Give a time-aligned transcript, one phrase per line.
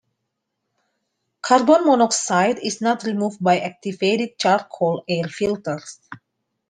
[1.43, 5.99] Carbon Monoxide is not removed by activated charcoal air filters.